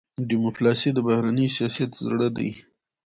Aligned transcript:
ډيپلوماسي 0.29 0.89
د 0.93 0.99
بهرني 1.07 1.47
سیاست 1.55 1.91
زړه 2.05 2.27
دی. 2.37 2.49